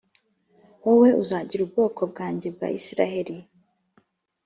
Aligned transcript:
wowe 0.85 1.09
uzagira 1.23 1.61
ubwoko 1.63 2.01
bwanjye 2.11 2.47
bwa 2.55 2.67
isirayeli 2.77 3.35